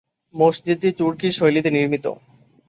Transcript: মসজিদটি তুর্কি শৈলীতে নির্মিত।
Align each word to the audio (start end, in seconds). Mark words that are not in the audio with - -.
মসজিদটি 0.35 0.89
তুর্কি 0.99 1.27
শৈলীতে 1.31 1.69
নির্মিত। 1.71 2.05